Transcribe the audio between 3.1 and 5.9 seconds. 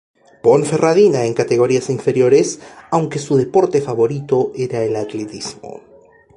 su deporte favorito era el atletismo.